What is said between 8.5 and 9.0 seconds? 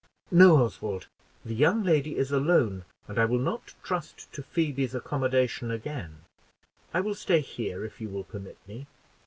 me."